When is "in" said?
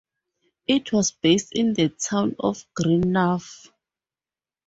1.53-1.73